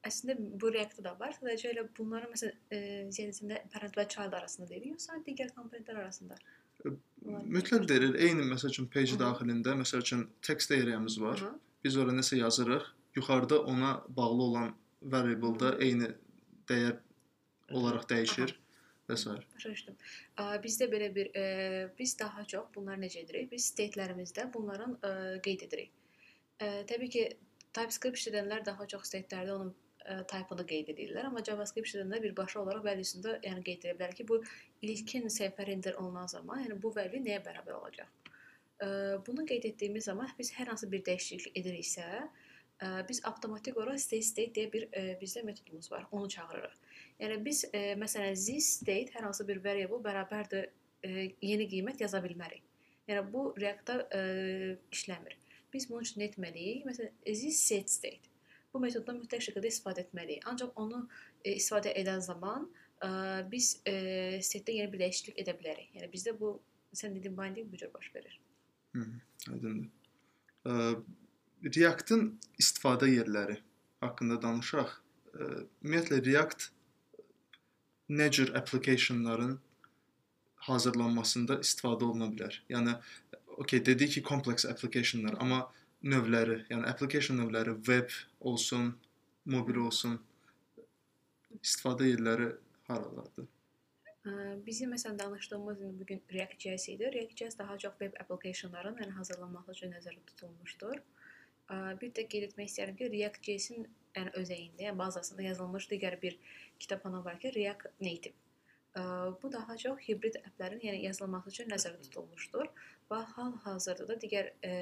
[0.08, 1.34] əslində bu React-da da var.
[1.36, 2.80] Sadəcə elə bunları məsələn e,
[3.14, 6.38] ziyadəsində parent və child arasında deyil, yoxsa digər komponentlər arasında?
[7.22, 8.16] Mütləq deyil.
[8.16, 9.22] Eyni məsəl üçün page Hı -hı.
[9.24, 11.38] daxilində məsəl üçün text area-mız var.
[11.38, 11.54] Aha.
[11.84, 12.84] Biz ora nəsə yazırıq.
[13.16, 16.08] Yuxarıda ona bağlı olan variable-da eyni
[16.68, 16.96] dəyər
[17.78, 18.54] olaraq dəyişir
[19.08, 19.36] və s.
[19.54, 19.94] Başa.
[20.38, 21.44] Ə, Bizdə belə bir e,
[21.98, 23.50] biz daha çox bunlar necə edirik?
[23.52, 25.14] Biz state-lərimizdə bunların e,
[25.46, 25.94] qeyd edirik.
[26.60, 27.24] E, təbii ki,
[27.72, 33.36] TypeScript işlədənlər daha çox state-lərdə onun type-ını qeyd edirlər, amma JavaScript işlədənlər birbaşa olaraq value-sunda
[33.44, 34.40] yəni qeyd edə bilər ki, bu
[34.82, 38.32] ilkin səhifə render olunan zaman, yəni bu value nəyə bərabər olacaq?
[39.28, 42.06] Bunu qeyd etdiyimiz zaman biz hər hansı bir dəyişiklik ediriksə,
[43.08, 44.88] biz avtomatik olaraq state state deyə bir
[45.22, 46.08] bizdə metodumuz var.
[46.10, 46.74] Onu çağırırıq.
[47.22, 50.66] Yəni biz e, məsələn this state hər hansı bir variable bərabərdir
[51.06, 52.64] e, yeni qiymət yaza bilmərik.
[53.10, 54.22] Yəni bu React-da ə,
[54.94, 55.38] işləmir.
[55.72, 56.84] Biz bunun üçün etməliyik?
[56.88, 58.30] Məsələn, is set state.
[58.72, 60.46] Bu metoddan mütləq şəkildə istifadə etməliyik.
[60.50, 62.66] Ancaq onu ə, istifadə edən zaman
[63.02, 63.10] ə,
[63.52, 63.96] biz ə,
[64.42, 65.90] setdə yeni bir dəyişiklik edə bilərik.
[65.98, 66.56] Yəni bizdə bu
[66.96, 68.38] sən dediyin binding bu cür baş verir.
[68.96, 69.06] Hı,
[69.54, 69.90] aydındır.
[70.66, 70.92] Ə,
[71.70, 73.60] React-ın istifadə yerləri
[74.02, 74.94] haqqında danışaq.
[75.32, 75.50] Ə,
[75.82, 76.71] ümumiyyətlə React
[78.12, 79.54] nə cür applicationların
[80.68, 82.58] hazırlanmasında istifadə oluna bilər.
[82.70, 82.96] Yəni
[83.62, 85.64] okey dedik ki, kompleks applicationlar, amma
[86.02, 88.92] növləri, yəni application növləri web olsun,
[89.44, 90.20] mobil olsun
[91.60, 92.52] istifadə yerləri
[92.88, 93.48] haralardır?
[94.66, 97.10] Bizim məsələn danışdığımız indi bu gün React.js idi.
[97.14, 101.00] React.js daha çox web applicationların yəni hazırlanması üçün nəzərdə tutulmuşdur.
[102.02, 106.38] Bir də qeyd etmək istəyirəm ki, React.js-in yəni özəyində, yəni bazasında yazılmış digər bir
[106.78, 108.34] kitabxana var ki, React Native.
[109.42, 112.66] Bu daha çox hibrid applərin yəni yazılması üçün nəzərdə tutulmuşdur
[113.08, 114.72] və hal-hazırda da digər e,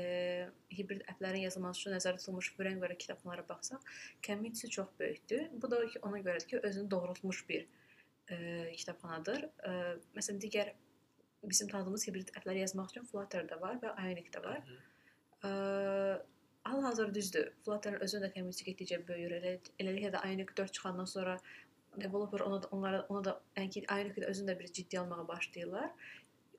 [0.75, 3.87] hibrid applərin yazılması üçün nəzərdə tutulmuş framework kitabxanalara baxsaq,
[4.27, 5.47] community çox böyükdür.
[5.63, 7.69] Bu da ki, ona görədir ki, özünü doğrultmuş bir
[8.31, 8.37] e,
[8.73, 9.47] kitabxanadır.
[9.71, 9.77] E,
[10.19, 10.75] məsələn, digər
[11.45, 14.75] bizim tanıdığımız hibrid applər yazmaq üçün Flutter da var və Ionic da var.
[15.45, 15.51] E,
[16.65, 17.51] hal-hazırda düzdür.
[17.65, 19.35] Flutter-ın özünün də community getdikcə böyüyür.
[19.41, 21.37] Elə, eləliklə də Ionic 4 çıxandan sonra
[21.97, 25.91] developer ona da, onlara ona da yəni ki, Ionic-i özünü də bir ciddi almağa başlayırlar.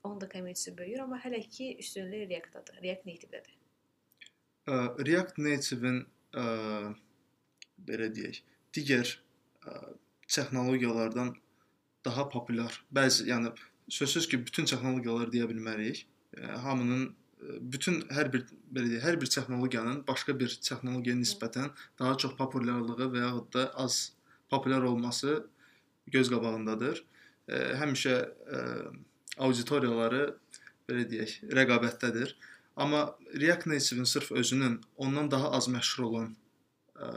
[0.02, 3.58] Onun da community böyüyür, amma hələ ki üstünlük React-dadır, React Native-dədir.
[5.06, 6.04] React Native-in
[7.88, 8.42] belə deyək,
[8.74, 9.08] digər
[9.66, 9.72] ə,
[10.26, 11.34] texnologiyalardan
[12.04, 12.78] daha populyar.
[12.94, 13.52] Bəzi, yəni
[13.88, 16.06] sözsüz ki, bütün texnologiyalar deyə bilmərik.
[16.64, 17.12] Hamının
[17.60, 23.08] bütün hər bir belə deyək, hər bir texnologiyanın başqa bir texnologiyaya nisbətən daha çox populyarlığı
[23.14, 24.12] və yaxud da az
[24.50, 25.40] populyar olması
[26.06, 27.04] göz qabağındadır.
[27.48, 28.62] E, həmişə e,
[29.38, 30.22] auditoriyaları
[30.88, 32.36] belə deyək, rəqabətdədir.
[32.76, 33.02] Amma
[33.34, 36.30] React Native-in sırf özünün ondan daha az məşhur olan
[36.96, 37.08] ə,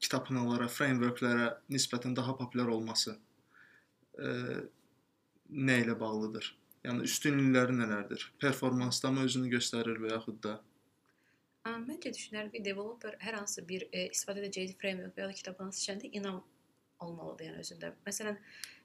[0.00, 3.16] kitabxanalara, frameworklərə nisbətən daha populyar olması
[4.20, 4.32] ə,
[5.48, 6.50] nə ilə bağlıdır?
[6.86, 8.24] Yəni üstünlükləri nələrdir?
[8.40, 10.60] Performansda mı özünü göstərir və yaxud da
[11.66, 16.10] Məncə düşünürəm ki, developer hər hansı bir e, istifadə edəcəyi framework və ya kitabxana seçəndə
[16.14, 16.38] inam
[17.02, 17.90] olmalıdır yəni özündə.
[18.06, 18.38] Məsələn,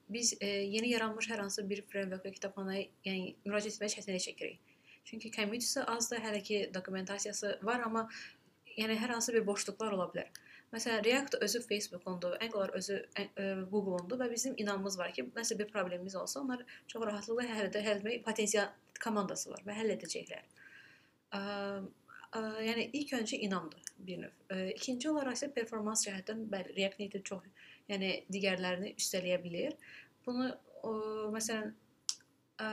[0.10, 4.78] biz e, yeni yaranmış hər hansı bir framework və kitabxanaya yəni müraciət etməyə çətinlik çəkirik.
[5.06, 8.08] Çünki community-si azdır, hələ ki dokumentasiyası var, amma
[8.78, 10.34] yəni hər hansı bir boşluqlar ola bilər.
[10.72, 13.26] Məsələn, React özü Facebook-undur, Angular özü e,
[13.72, 17.82] Google-undur və bizim inamımız var ki, nəsə bir problemimiz olsa, onlar çox rahatlıqla həll edə
[17.84, 18.70] həll etmək potensial
[19.04, 20.46] komandası var və həll edəcəklər.
[21.36, 24.40] Ə, ə, yəni ilk öncə inamdır bir növ.
[24.48, 29.76] Ə, ikinci olaraq isə performans cəhətdən bəli React Native çox, yəni digərlərini üstələyə bilər.
[30.24, 30.54] Bunu
[30.88, 30.96] o,
[31.36, 31.76] məsələn
[32.64, 32.72] ə,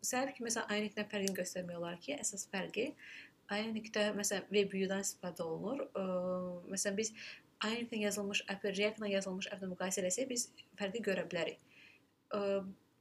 [0.00, 2.90] səbəb ki, məsələn Ionic-dən fərqini göstərmək olar ki, əsas fərqi
[3.52, 5.84] Ionic-də məsələn WebView-dan istifadə olunur.
[5.92, 6.04] Ə,
[6.72, 7.12] məsələn biz
[7.64, 10.48] Ionic-dən yazılmış app, React-la yazılmış app-la müqayisə etsək biz
[10.80, 11.60] fərqi görə bilərik.
[12.32, 12.40] Ə,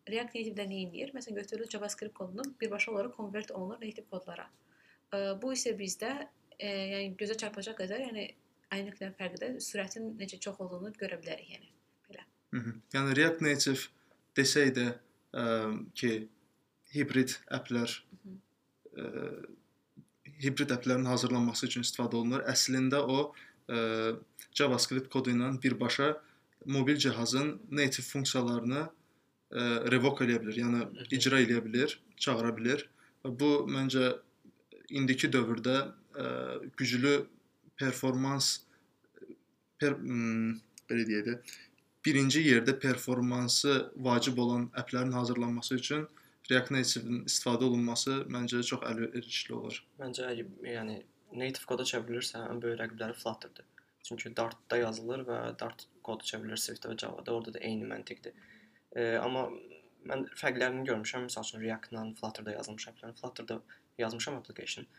[0.10, 1.14] React Native-də nə edir?
[1.16, 4.50] Məsələn götürülür JavaScript kodunu birbaşa olaraq konvert olunur native kodlara.
[5.42, 6.10] Bu isə bizdə
[6.58, 8.26] e, yəni gözə çarpacaq qədər, yəni
[8.74, 11.70] Ionic-dən fərqli sürətin necə çox olduğunu görə bilərik, yəni
[12.10, 12.26] belə.
[12.52, 12.74] Hı -hı.
[12.94, 13.82] Yəni React Native
[14.36, 14.88] desək də
[15.32, 15.44] ə,
[15.94, 16.12] ki,
[16.96, 17.94] hibrid applər
[18.98, 19.06] ə,
[20.44, 22.44] hibrid applərin hazırlanması üçün istifadə olunur.
[22.50, 23.20] Əslində o
[23.68, 24.16] ə,
[24.54, 26.14] JavaScript kodu ilə birbaşa
[26.66, 32.86] mobil cihazın native funksiyalarını ə, revoke eləyə bilər, yəni icra eləyə bilər, çağıra bilər.
[33.24, 34.14] Bu məncə
[34.94, 36.26] indiki dövrdə ə, e,
[36.78, 37.14] güclü
[37.80, 38.50] performans
[39.80, 40.58] per, m,
[40.90, 41.38] belə deyək də
[42.06, 46.08] birinci yerdə performansı vacib olan applərin hazırlanması üçün
[46.52, 49.78] React Native-in istifadə olunması məncə çox əlverişli olur.
[50.02, 50.32] Məncə
[50.68, 50.98] yəni
[51.34, 53.70] native koda çevrilirsə, ən böyük rəqibləri Flutter-dır.
[54.04, 57.32] Çünki Dart-da yazılır və Dart kodu çevrilir Swift və Java-da.
[57.32, 58.36] Orada da eyni məntiqdir.
[58.92, 59.46] E, amma
[60.10, 61.30] mən fərqlərini görmüşəm.
[61.30, 63.16] Məsəl üçün React-la Flutter-da yazılmış applər.
[63.22, 63.62] Flutter-da
[64.04, 64.90] yazmışam application.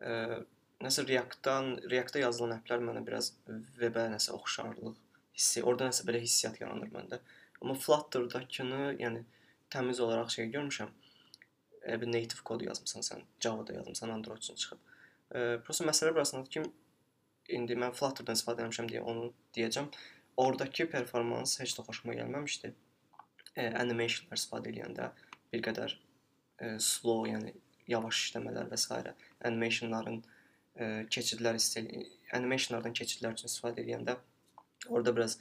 [0.00, 0.40] Ə,
[0.84, 3.34] nəsə React-dan, React-da yazılan applər mənə biraz
[3.80, 4.96] web-ə nəsə oxşarlıq
[5.36, 7.20] hissi, orada nəsə belə hissiyat yaranır məndə.
[7.60, 9.26] Amma Flutter-dakını, yəni
[9.72, 10.92] təmiz olaraq şey görmüşəm.
[11.86, 14.80] Elə bir native kod yazmısan sən, Java-da yazmısan, Android üçün çıxıb.
[15.30, 16.64] Ə, prosta məsələ burasındadır ki,
[17.58, 19.92] indi mən Flutter-dan istifadə etmişəm deyə onu deyəcəm.
[20.42, 22.72] Oradakı performans heç də xoşuma gəlməmişdi.
[23.54, 25.12] Ə, animationlar istifadə edəndə
[25.52, 27.54] bir qədər ə, slow, yəni
[27.90, 29.14] yavaş işləmələr və s.
[29.46, 30.22] animationların
[30.76, 34.16] e, keçidlər istəyi animationlardan keçidlər üçün istifadə edəndə
[34.88, 35.38] orada biraz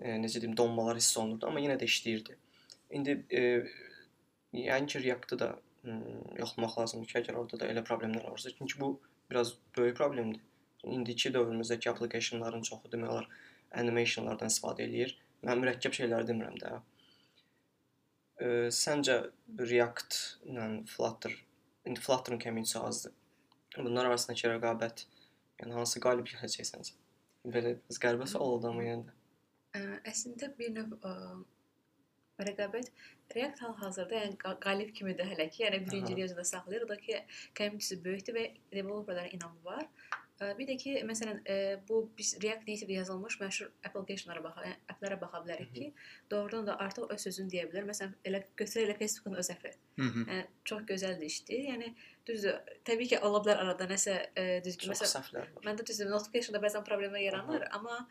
[0.00, 2.36] e, necə deyim donmalar hiss olunurdu, amma yenə də işləyirdi.
[2.94, 3.42] İndi e,
[4.54, 5.48] yəni ki React-ı da
[5.82, 8.90] hmm, yoxlamaq lazımdır ki, əgər orada da elə problemlər varsa, çünki bu
[9.30, 10.40] biraz böyük problemdir.
[10.84, 13.28] İndiki dövrümüzdəki applicationların çoxu demək olar
[13.82, 15.16] animationlardan istifadə eləyir.
[15.44, 16.74] Mən mürəkkəb şeylər demirəm də.
[18.44, 19.16] E, səncə
[19.60, 21.34] React ilə Flutter,
[21.88, 23.14] indi Flutter-ın community azdır.
[23.78, 25.06] Bunlar arasındakı rəqabət,
[25.62, 26.94] yəni hansı qalib gələcək səncə?
[27.56, 29.16] Belə qəribə sual oldu amma yəni.
[29.74, 31.14] Ə, əslində bir növ ə,
[32.38, 32.90] rəqabət
[33.34, 35.64] React hal-hazırda yəni qa- qalib kimidir hələ ki.
[35.64, 36.84] Yəni birinciliyi özündə saxlayır.
[36.86, 37.22] O da ki,
[37.56, 39.88] community böyükdür və developerlara inamı var.
[40.58, 41.38] Bir də ki, məsələn,
[41.88, 45.92] bu biz React Native yazılmış məşhur applicationlara baxa, yəni applərə baxa bilərik ki,
[46.30, 47.86] doğrudan da artıq öz sözünü deyə bilər.
[47.90, 50.26] Məsələn, elə götürək elə Facebookun öz -hı.
[50.30, 51.60] Yəni çox gözəl də işdir.
[51.70, 51.94] Yəni
[52.26, 54.16] düzdür, təbii ki, ola bilər arada nəsə
[54.64, 54.90] düzgün.
[54.90, 55.48] Var.
[55.64, 58.08] Məndə düzdür, notificationda bəzən problemlər yaranır, amma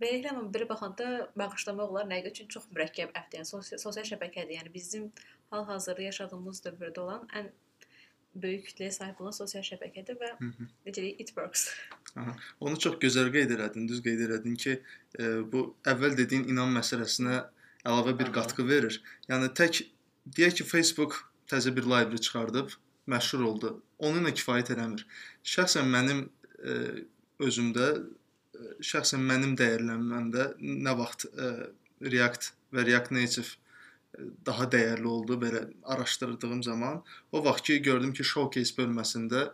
[0.00, 2.10] beləliklə amma bir baxanda bağışlamaq olar.
[2.10, 2.34] Görə?
[2.34, 3.40] Çünki çox mürəkkəb appdir.
[3.40, 4.58] Yəni sosial, sosial şəbəkədir.
[4.58, 5.08] Yəni bizim
[5.52, 7.50] hal-hazırda yaşadığımız dövrdə olan ən
[8.42, 11.68] böyük kütləyə sahib olan sosial şəbəkədir və necə deyək, it works.
[12.60, 14.76] Onu çox gözəl qeyd elədin, düz qeyd elədin ki,
[15.18, 17.40] e, bu əvvəl dediyin inam məsələsinə
[17.88, 18.36] əlavə bir Aha.
[18.40, 19.00] qatqı verir.
[19.30, 19.82] Yəni tək
[20.36, 21.18] deyək ki, Facebook
[21.50, 22.74] təzə bir library çıxardıb,
[23.08, 23.74] məşhur oldu.
[23.98, 25.06] Onunla kifayət eləmir.
[25.56, 26.26] Şəxsən mənim
[26.60, 26.78] e,
[27.42, 27.88] özümdə
[28.90, 31.48] şəxsən mənim dəyərlənməmdə nə vaxt e,
[32.14, 38.12] React və React Native e, daha dəyərli oldu belə araşdırdığım zaman, o vaxt ki gördüm
[38.16, 39.48] ki, showcase bölməsində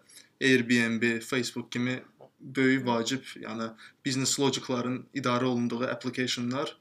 [0.44, 2.00] Airbnb, Facebook kimi
[2.40, 3.70] böyük vacib, yəni
[4.04, 6.74] biznes logikların idarə olunduğu applicationlar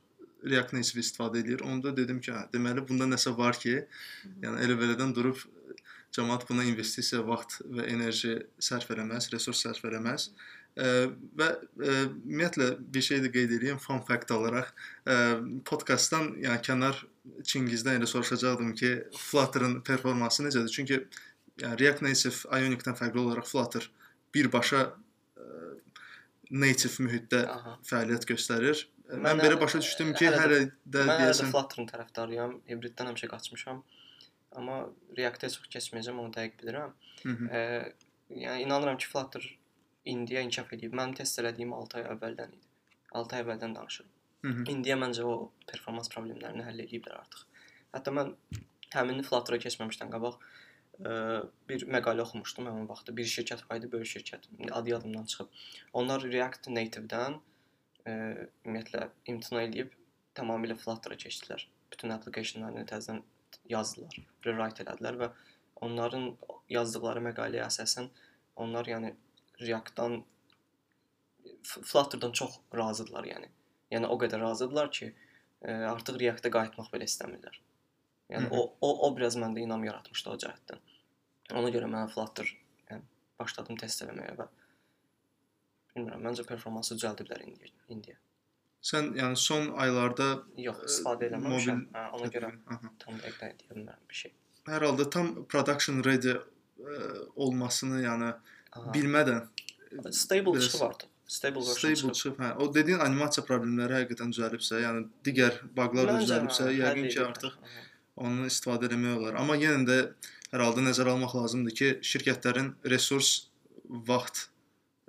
[0.43, 1.61] React Native istifadə edir.
[1.63, 3.77] Onda dedim ki, hə, deməli bunda nəsə var ki,
[4.43, 5.39] yəni elə belədən durub
[6.13, 10.27] cəmaət buna investisiya, vaxt və enerji sərf eləməz, resurs sərf eləməz.
[10.27, 14.71] Ə, və ümumiyyətlə bir şey də qeyd edeyim fun fact olaraq.
[15.69, 17.03] Podkastdan yəni kənar
[17.47, 20.71] Çingizdən elə soruşacaqdım ki, Flutter-ın performansı necədir?
[20.73, 20.97] Çünki
[21.61, 23.85] yəni React Native Ionic-dən fərqli olaraq Flutter
[24.33, 25.45] birbaşa ə,
[26.51, 27.77] native mühitdə Aha.
[27.87, 28.83] fəaliyyət göstərir.
[29.13, 30.59] Mən, Mən belə başa düşdüm ki, hələ
[30.89, 32.57] də- deyəsən Flutter-ın tərəfdarıyam.
[32.69, 33.83] Hibriddən həmişə qaçmışam.
[34.57, 34.83] Amma
[35.17, 36.93] React-ə çox keçməyəcəm, onu dəqiq bilirəm.
[37.23, 37.49] Hı -hı.
[37.49, 37.93] Ə,
[38.43, 39.45] yəni inanıram ki, Flutter
[40.09, 40.95] indiyə inkişaf edib.
[40.97, 42.67] Mənim test elədiyim 6 ay əvvəldən idi.
[43.19, 44.11] 6 ay əvvəldən danışıram.
[44.43, 44.63] Hı -hı.
[44.73, 45.35] İndiyə məncə o
[45.71, 47.45] performans problemlərini həll ediblər artıq.
[47.93, 48.33] Hətta mən
[48.95, 50.39] həmin Flutter-a keçməmişdən qabaq
[50.99, 51.13] ə,
[51.69, 53.15] bir məqalə oxumuşdum həmin vaxtda.
[53.17, 54.49] Bir şirkət var idi, böyük şirkət.
[54.59, 55.47] İndi adı yadımdan çıxıb.
[55.93, 57.39] Onlar React Native-dən
[58.05, 58.13] ə,
[58.65, 59.95] ümumiyyətlə imtina edib
[60.35, 61.67] tamamilə Flutter-a keçdilər.
[61.91, 63.23] Bütün applicationlarını təzədən
[63.69, 65.29] yazdılar, rewrite elədilər və
[65.85, 66.31] onların
[66.73, 68.09] yazdıqları məqaləyə əsasən
[68.63, 69.13] onlar yəni
[69.67, 70.23] React-dan
[71.63, 73.47] Flutter-dan çox razıdılar yəni.
[73.93, 75.11] Yəni o qədər razıdılar ki,
[75.63, 77.59] ə, artıq React-ə qayıtmaq belə istəmirlər.
[78.33, 78.59] Yəni Hı hı.
[78.59, 80.81] o o o biraz məndə inam yaratmışdı o cəhətdən.
[81.59, 82.47] Ona görə mən Flutter
[82.89, 83.03] yəni
[83.39, 84.47] başladım test eləməyə və
[85.95, 88.15] bilmirəm, məncə performansı düzəldiblər indi indiyə.
[88.83, 91.83] Sən yəni son aylarda Yox, Ə, istifadə eləməmişəm.
[91.83, 92.89] mobil Hə, ona görə Aha.
[93.03, 94.33] tam dəqiq deyə bilmirəm bir şey.
[94.67, 96.41] hər halda tam production ready ə,
[97.35, 98.33] olmasını, yəni
[98.75, 98.91] Aha.
[98.95, 99.41] bilmədən
[100.11, 101.07] Stable biraz- çıxıb artıq.
[101.27, 102.37] Stable version stable çıxıb.
[102.39, 107.19] hə, o dediyin animasiya problemləri həqiqətən düzəlibsə, yəni digər baqlar da düzəlibsə, hə, yəqin ki,
[107.25, 107.83] artıq Aha.
[108.27, 109.35] onu istifadə etmək olar.
[109.41, 109.97] Amma yenə də
[110.53, 113.47] hər halda nəzərə almaq lazımdır ki, şirkətlərin resurs,
[113.89, 114.49] vaxt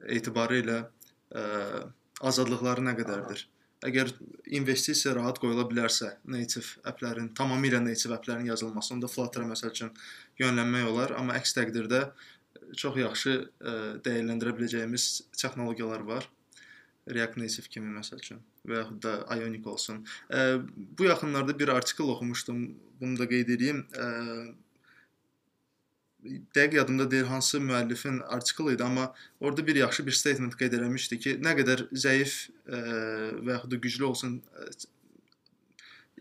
[0.07, 0.79] etibarı ilə
[1.35, 1.43] ə,
[2.21, 3.45] azadlıqları nə qədərdir?
[3.85, 4.13] Əgər
[4.57, 9.91] investisiya rahat qoyula bilərsə, native applərin, tamamilə native applərin yazılması, onda Flutter-a məsəl üçün
[10.41, 12.01] yönlənmək olar, amma əks təqdirdə
[12.81, 13.75] çox yaxşı ə,
[14.07, 16.29] dəyərləndirə biləcəyimiz texnologiyalar var.
[17.11, 20.03] React Native kimi məsəl üçün və yaxud da Ionic olsun.
[20.33, 20.61] Ə,
[20.99, 22.63] bu yaxınlarda bir artikel oxumuşdum.
[23.01, 23.83] Bunu da qeyd edeyim.
[23.93, 24.07] Ə,
[26.57, 31.19] dəqiq yadımda deyil hansı müəllifin artikeli idi, amma orada bir yaxşı bir statement qeyd eləmişdi
[31.21, 32.81] ki, nə qədər zəif ə,
[33.45, 34.71] və yaxud da güclü olsun ə,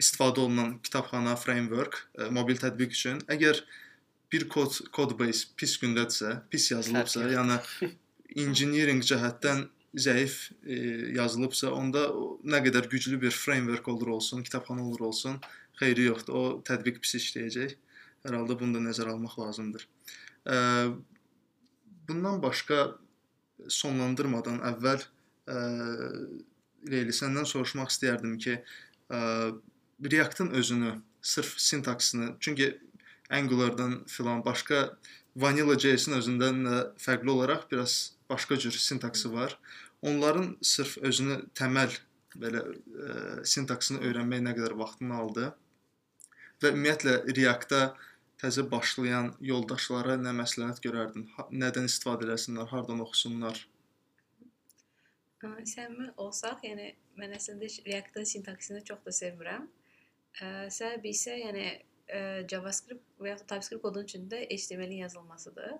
[0.03, 3.63] istifadə olunan kitabxana framework ə, mobil tətbiq üçün, əgər
[4.33, 7.59] bir kod kod base pis gündədirsə, pis yazılıbsa, yəni
[8.43, 10.77] engineering cəhətdən zəif e,
[11.17, 12.07] yazılıbsa, onda
[12.43, 15.37] nə qədər güclü bir framework olur olsun, kitabxana olur olsun,
[15.79, 16.33] xeyri yoxdur.
[16.33, 17.75] O tətbiq pis işləyəcək.
[18.23, 19.85] Hər halda bunu da nəzərə almaq lazımdır.
[20.47, 20.55] Ə,
[22.07, 22.79] bundan başqa
[23.67, 25.59] sonlandırmadan əvvəl ə,
[26.89, 28.57] Leyli səndən soruşmaq istəyərdim ki,
[29.13, 29.19] ə,
[30.03, 32.73] React-ın özünü, sırf sintaksını, çünki
[33.33, 34.83] Angular-dan filan başqa
[35.35, 39.57] Vanilla JS-in özündən də fərqli olaraq biraz başqa cür sintaksı var.
[40.01, 41.95] Onların sırf özünü təməl
[42.37, 45.51] belə ə, sintaksını öyrənmək nə qədər vaxtını aldı?
[46.61, 47.81] Və ümumiyyətlə React-da
[48.41, 51.29] təzə başlayan yoldaşlara nə məsləhət görərdin?
[51.63, 53.61] Nədən istifadə eləsinlər, hardan oxusunlar?
[55.43, 59.65] Səmimi olsaq, yəni mən əslində React-ın sintaksini çox da sevmirəm.
[60.77, 61.65] Səbəbi isə yəni
[62.13, 65.75] ə, JavaScript və ya TypeScript kodun içində HTML-in yazılmasıdır.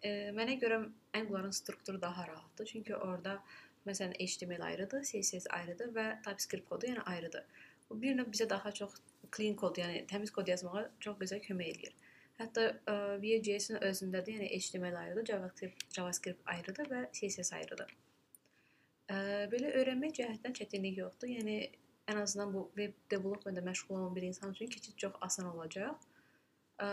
[0.00, 0.80] Ə, Mənə görə
[1.16, 3.38] Angular-ın strukturu daha rahatdır, çünki orada
[3.86, 7.66] məsələn HTML ayrıdır, CSS ayrıdır və TypeScript kodu yəni ayrıdır.
[7.90, 9.00] Bu bir növ bizə daha çox
[9.36, 11.96] clean kod, yəni təmiz kod yazmağa çox gözəl kömək eləyir.
[12.40, 17.92] Hətta ə, Vue.js-in özündə də yəni HTML ayrıdır, JavaScript, JavaScript ayrıdır və CSS ayrıdır.
[19.10, 19.16] Ə,
[19.52, 21.32] belə öyrənmək cəhətdən çətinlik yoxdur.
[21.34, 21.56] Yəni
[22.10, 25.94] ən azından bu web development-də məşğul olan bir insan üçün keçid çox asan olacaq.
[26.80, 26.88] Ə,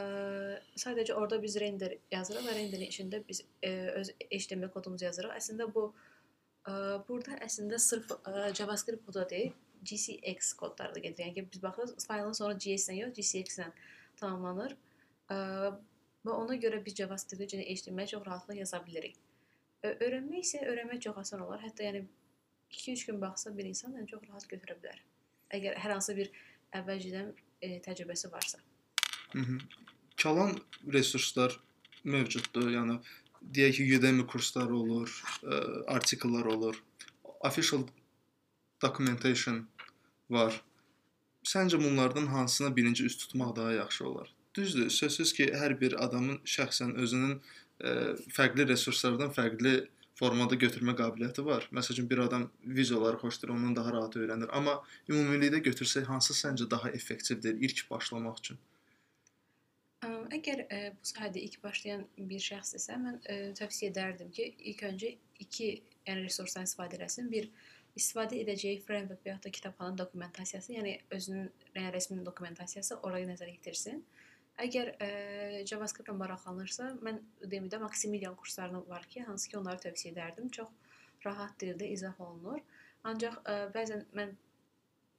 [0.83, 5.35] sadəcə orada biz render yazırıq və renderin içində biz ə, öz HTML kodumuzu yazırıq.
[5.39, 5.85] Əslində bu
[6.67, 6.73] ə,
[7.07, 9.53] burada əslində sırf ə, JavaScript kodu deyil,
[9.87, 11.25] GCX kodları da gedir.
[11.25, 13.69] Yəni ki, biz baxırıq, faylın sonra JS-lə yox, GCX-lə
[14.19, 14.75] tamamlanır.
[15.31, 15.37] Ə,
[16.27, 19.17] və ona görə biz JavaScript-i yəni HTML çox rahatlıqla yaza bilirik.
[19.85, 21.61] Ö- Öyrənmək isə öyrənmək çox asan olar.
[21.63, 22.03] Hətta yəni
[22.71, 24.99] 2-3 gün baxsa bir insan yəni çox rahat götürə bilər.
[25.57, 26.31] Əgər hər hansı bir
[26.75, 28.59] əvvəlcədən e, təcrübəsi varsa.
[29.31, 29.59] Hı -hı.
[30.17, 30.57] Kalan
[30.93, 31.59] resurslar
[32.03, 32.69] mövcuddur.
[32.71, 32.99] Yəni
[33.41, 35.09] deyək ki, Udemy kursları olur,
[35.43, 35.59] ə,
[35.97, 36.83] artikellər olur.
[37.23, 37.83] Official
[38.81, 39.67] documentation
[40.29, 40.63] var.
[41.47, 44.33] Səncə bunlardan hansına birinci üst tutmaq daha yaxşı olar?
[44.55, 47.37] Düzdür, sözsüz ki, hər bir adamın şəxsən özünün
[47.79, 47.91] ə,
[48.33, 49.75] fərqli resurslardan fərqli
[50.17, 51.67] formada götürmə qabiliyyəti var.
[51.77, 52.47] Məsələn, bir adam
[52.79, 54.49] videoları xoşdur, ondan daha rahat öyrənir.
[54.59, 58.59] Amma ümumilikdə götürsək hansı səncə daha effektivdir ilk başlamaq üçün?
[60.05, 64.83] Ə, Əgər ə, bu sahədə ilk başlayan bir şəxsdirsə, mən ə, tövsiyə edərdim ki, ilk
[64.89, 65.13] öncə
[65.45, 65.71] iki
[66.07, 67.29] yəni resursdan istifadə etsin.
[67.31, 67.49] Bir
[67.97, 73.53] istifadə edəcəyi framework və ya da kitabxana dokumentasiyası, yəni özünün yəni rəsmi dokumentasiyası oraya nəzər
[73.53, 74.03] yetirsin.
[74.63, 75.07] Əgər ə,
[75.69, 80.49] JavaScript-la maraqlanırsa, mən Udemy-də Maximilian kurslarını var ki, hansı ki onları tövsiyə edərdim.
[80.49, 80.71] Çox
[81.25, 82.63] rahat dildə izah olunur.
[83.05, 84.33] Ancaq ə, bəzən mən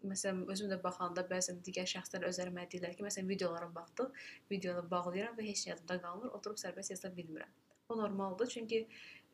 [0.06, 4.84] məsələn özüm də baxanda bəzən digər şəxslər özləri mənə deyirlər ki, məsələn videolara baxdıq, videonu
[4.90, 7.54] bağlayıram və heç yadımda qalmır, oturub sərbəst yaza bilmirəm.
[7.88, 8.82] O normaldır, çünki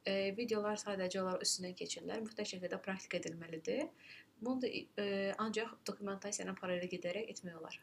[0.07, 3.89] e, videolar sadəcə olaraq üstündən keçirlər, mütləq şəkildə praktika edilməlidir.
[4.41, 7.81] Bunu da e, ancaq dokumentasiya ilə paralel gedərək etmək olar.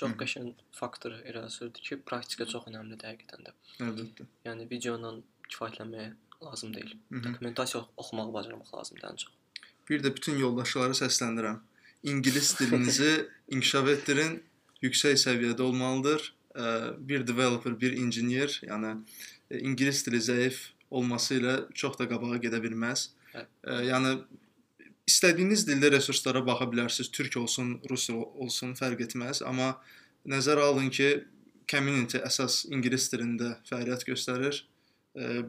[0.00, 3.52] Çox qəşəng faktor irəli sürdü ki, praktika çox əhəmiylidir həqiqətən də.
[3.84, 4.24] Əlbəttə.
[4.46, 5.10] Yəni video ilə
[5.52, 6.14] kifayətlənmək
[6.46, 6.94] lazım deyil.
[7.10, 9.34] Dokumentasiya oxumağı bacarmaq lazımdır ən çox.
[9.90, 11.60] Bir də bütün yoldaşlara səslənirəm.
[12.12, 13.12] İngilis dilinizi
[13.54, 14.38] inkişaf etdirin,
[14.80, 16.32] yüksək səviyyədə olmalıdır.
[17.10, 22.58] Bir developer, bir injinier, yəni ə, ingilis dili zəif olması ilə çox da qabağa gedə
[22.64, 23.10] bilməz.
[23.34, 23.44] Hə.
[23.86, 24.16] Yəni
[25.10, 27.10] istədiyiniz dildə resurslara baxa bilərsiniz.
[27.14, 29.74] Türk olsun, rus ol- olsun, fərq etməz, amma
[30.30, 31.10] nəzərə alın ki,
[31.70, 34.64] community əsas ingilis dilində fəaliyyət göstərir.
[35.18, 35.44] Ə,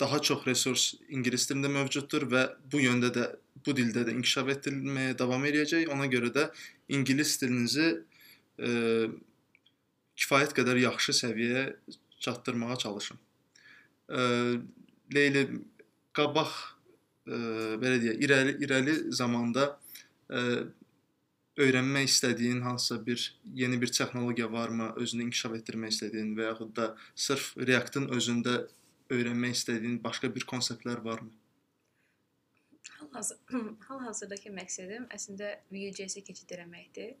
[0.00, 3.28] Daha çox resurs ingilis dilində mövcuddur və bu yöndə də
[3.64, 5.86] bu dildə də inkişaf etdirilməyə davam edəcək.
[5.94, 6.48] Ona görə də
[6.90, 7.86] ingilis dilinizi
[8.58, 8.72] e,
[10.18, 11.64] kifayət qədər yaxşı səviyyəyə
[12.26, 13.20] çatdırmağa çalışın.
[14.18, 14.18] E,
[15.14, 15.44] Leyli
[16.18, 16.83] qabaq e,
[17.26, 19.70] belə deyək, irəli irəli zamanda
[20.28, 20.40] e,
[21.56, 26.88] öyrənmək istədiyin hansısa bir yeni bir texnologiya varmı, özünü inkişaf etdirmək istədiyin və yaxud da
[27.14, 28.56] sırf React-ın özündə
[29.10, 31.30] öyrənmək istədiyin başqa bir konseptlər varmı?
[32.98, 33.38] Hal-hazır
[33.88, 37.14] hal-hazırdakı məqsədim əslində Vue.js-ə keçid etməkdir.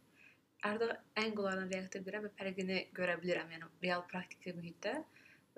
[0.64, 5.02] Artıq Angular-dan React-a bilirəm və fərqini görə bilirəm, yəni real praktiki mühitdə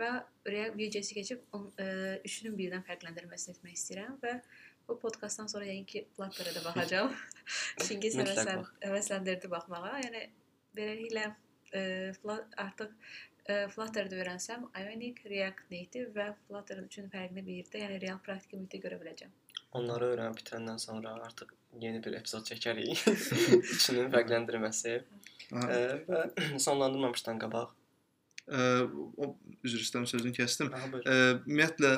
[0.00, 0.10] və
[0.46, 1.86] React Vue.js-ə keçib on, ə,
[2.26, 4.34] üçünün birdən fərqləndirməsini etmək istəyirəm və
[4.88, 7.14] bu podkastdan sonra yəni ki Flutter-ə də baxacağam.
[7.86, 9.94] Çünki həvəslən, həvəsləndirdi baxmağa.
[10.04, 10.26] Yəni
[10.76, 11.82] beləliklə ə,
[12.20, 12.92] Flut- artıq
[13.48, 18.82] ə, Flutter-də öyrənsəm, Ionic, React Native və Flutter üçün fərqini birlikdə, yəni real praktiki mühitdə
[18.84, 19.34] görə biləcəm.
[19.76, 21.50] Onları öyrənib bitirəndən sonra artıq
[21.82, 23.02] yeni bir epizod çəkərik.
[23.76, 25.66] İçinin fərqləndirməsi ə,
[26.06, 26.22] və
[26.68, 27.75] sonlandırmamışdan qabaq.
[28.46, 29.32] O
[29.66, 30.70] üzr istəyirəm sözünü kəsdim.
[31.02, 31.92] Ümumiyyətlə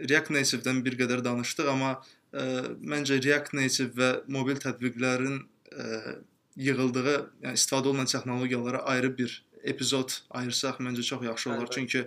[0.00, 1.92] React Native-dən bir qədər danışdıq, amma
[2.32, 2.44] ə,
[2.80, 6.14] məncə React Native və mobil tətbiqlərin ə,
[6.56, 9.34] yığıldığı, yəni istifadə olunan texnologiyalara ayrı bir
[9.72, 11.66] epizod ayırsaq məncə çox yaxşı olar.
[11.66, 11.74] Əlbəttə.
[11.74, 12.06] Çünki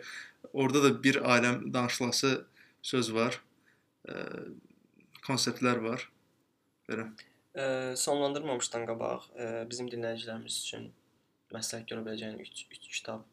[0.53, 2.33] orada da bir aləm danışılası
[2.81, 3.37] söz var.
[4.09, 4.17] Ə,
[5.27, 6.07] konseptlər var.
[6.89, 7.11] Belə.
[7.53, 10.89] Ə, sonlandırmamışdan qabaq ə, bizim dinləyicilərimiz üçün
[11.53, 13.29] məsləhət görə biləcəyin 3 3 kitab.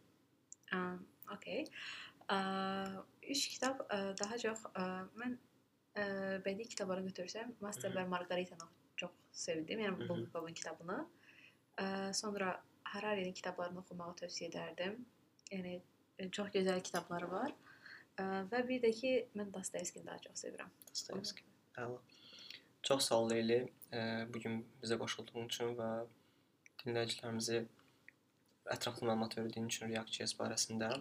[0.72, 0.80] Ə,
[1.34, 1.64] okay.
[2.30, 2.38] Ə,
[3.30, 4.86] üç kitab ə, daha çox ə,
[5.18, 5.36] mən
[5.98, 6.04] ə,
[6.46, 7.96] bədii kitabları götürsəm, Master Mhm.
[7.98, 9.80] və Margarita'nı çox sevdim.
[9.80, 10.08] Yəni Mhm.
[10.08, 11.06] Bulgakovun kitabını.
[11.78, 14.96] Ə, sonra Hararinin kitablarını oxumağı tövsiyə edərdim.
[15.52, 15.80] Yəni
[16.18, 17.52] e, çox gözəl kitabları var.
[18.18, 20.70] Ə, və bir də ki, mən Dostoyevskini daha çox sevirəm.
[20.88, 21.44] Dostoyevski.
[21.78, 21.98] Əla.
[22.82, 23.60] Çox sağ ol Leyli.
[23.92, 25.90] Ə, bu gün bizə qoşulduğun üçün və
[26.82, 27.60] dinləyicilərimizi
[28.74, 30.92] ətraflı məlumat verdiyin üçün React.js barəsində.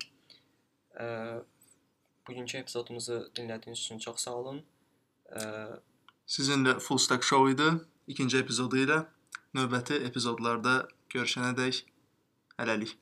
[2.28, 4.59] Bugünkü epizodumuzu dinlədiyiniz üçün çox sağ olun.
[5.34, 5.41] Ə,
[6.30, 7.70] Sizinlə Full Stack Show idi.
[8.07, 8.99] İkinci epizodu ilə
[9.57, 10.76] növbəti epizodlarda
[11.13, 11.84] görüşənədək
[12.59, 12.99] hələlik.